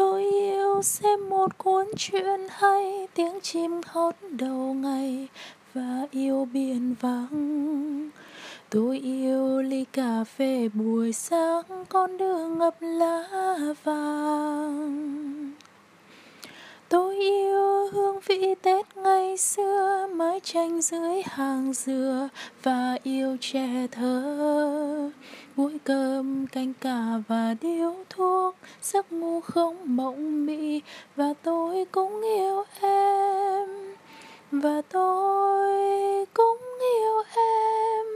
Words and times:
tôi 0.00 0.24
yêu 0.24 0.82
xem 0.82 1.28
một 1.28 1.58
cuốn 1.58 1.86
truyện 1.96 2.40
hay, 2.50 3.08
tiếng 3.14 3.40
chim 3.42 3.80
hót 3.86 4.14
đầu 4.30 4.74
ngày 4.74 5.28
và 5.74 6.06
yêu 6.10 6.48
biển 6.52 6.94
vắng. 7.00 8.10
Tôi 8.70 8.98
yêu 8.98 9.62
ly 9.62 9.84
cà 9.92 10.24
phê 10.24 10.68
buổi 10.74 11.12
sáng, 11.12 11.62
con 11.88 12.16
đường 12.16 12.58
ngập 12.58 12.76
lá 12.80 13.28
vàng. 13.84 15.50
Tôi 16.88 17.16
yêu 17.16 17.88
hương 17.92 18.20
vị 18.26 18.54
tết 18.62 18.96
ngày 18.96 19.36
xưa, 19.36 20.08
mái 20.12 20.40
tranh 20.40 20.82
dưới 20.82 21.22
hàng 21.24 21.72
dừa 21.72 22.28
và 22.62 22.98
yêu 23.02 23.36
trẻ 23.40 23.86
thơ 23.92 24.59
bụi 25.60 25.78
cơm, 25.84 26.46
canh 26.46 26.72
cà 26.80 27.04
và 27.28 27.54
điếu 27.60 27.94
thuốc, 28.10 28.56
giấc 28.82 29.12
ngủ 29.12 29.40
không 29.40 29.96
mộng 29.96 30.46
mị. 30.46 30.80
Và 31.16 31.34
tôi 31.42 31.84
cũng 31.92 32.22
yêu 32.22 32.64
em. 32.80 33.68
Và 34.52 34.82
tôi 34.92 36.26
cũng 36.34 36.58
yêu 36.80 37.22
em. 37.36 38.06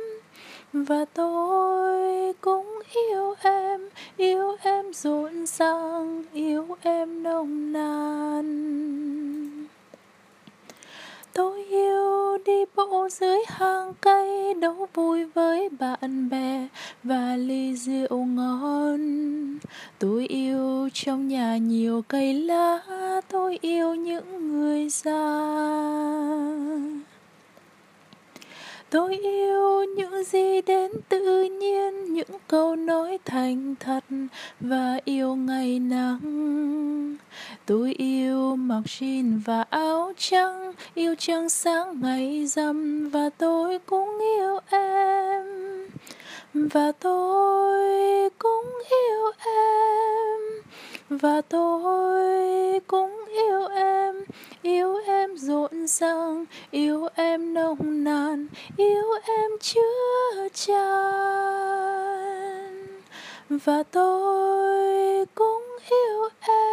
Và 0.73 1.05
tôi 1.15 2.33
cũng 2.41 2.83
yêu 2.95 3.35
em. 3.43 3.89
Yêu 4.17 4.57
em 4.63 4.93
rộn 4.93 5.47
ràng, 5.47 6.25
yêu 6.33 6.67
em 6.83 7.23
nồng 7.23 7.73
nàn. 7.73 8.47
Tôi 11.33 11.65
yêu 11.65 11.84
đi 12.47 12.65
bộ 12.77 13.09
dưới 13.11 13.39
hàng 13.49 13.93
cây, 14.01 14.55
đấu 14.55 14.89
vui 14.95 15.25
với 15.25 15.69
bạn 15.69 16.29
bè 16.31 16.69
và 17.03 17.37
ly 17.37 17.77
rượu 17.77 18.25
ngon. 18.25 19.01
Tôi 19.99 20.27
yêu 20.27 20.89
trong 20.93 21.29
nhà 21.29 21.57
nhiều 21.57 22.03
cây 22.09 22.35
lá, 22.35 22.81
tôi 23.29 23.59
yêu 23.61 23.95
những 23.95 24.49
người 24.49 24.89
già. 24.89 25.51
Tôi 28.91 29.17
yêu 29.17 29.85
những 29.97 30.25
gì 30.25 30.63
đến 30.63 30.93
tự 31.09 31.45
nhiên, 31.45 32.05
những 32.05 32.39
câu 32.49 32.77
nói 32.77 33.19
thành 33.25 33.75
thật 33.81 34.05
và 34.61 34.99
yêu 35.05 35.37
ngày 35.37 35.79
nắng 35.79 37.17
tôi 37.67 37.95
yêu 37.99 38.57
mặc 38.57 38.81
jean 38.85 39.41
và 39.45 39.65
áo 39.71 40.13
trắng, 40.19 40.73
yêu 40.95 41.15
trăng 41.19 41.49
sáng 41.49 42.01
ngày 42.01 42.47
rằm, 42.47 43.09
và 43.09 43.31
tôi 43.39 43.79
cũng 43.79 44.19
yêu 44.21 44.59
em. 44.71 45.45
Và 46.55 46.93
tôi 46.93 48.31
cũng 48.39 48.83
yêu 48.91 49.33
em. 49.47 50.41
Và 51.09 51.41
tôi 51.41 52.81
cũng 52.87 53.25
yêu 53.27 53.67
em. 53.67 54.25
Yêu 54.63 54.97
em 55.07 55.37
rộn 55.37 55.87
ràng, 55.87 56.45
yêu 56.71 57.09
em 57.15 57.55
nồng 57.55 58.05
nàn, 58.05 58.47
yêu 58.77 59.13
em 59.27 59.51
chứa 59.61 60.49
chan. 60.55 60.85
Và 63.49 63.83
tôi 63.83 65.27
cũng 65.35 65.63
yêu 65.91 66.29
em 66.41 66.64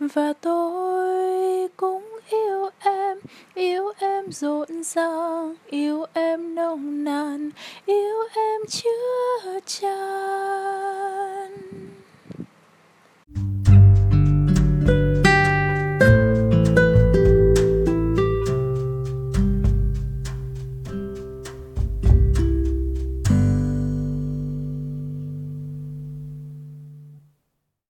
và 0.00 0.32
tôi 0.40 1.68
cũng 1.76 2.18
yêu 2.30 2.70
em 2.78 3.18
yêu 3.54 3.92
em 3.98 4.32
rộn 4.32 4.82
ràng, 4.82 5.54
yêu 5.66 6.04
em 6.12 6.54
nồng 6.54 7.04
nàn, 7.04 7.50
yêu 7.86 8.16
em 8.34 8.60
chứa 8.68 9.60
chan 9.66 10.29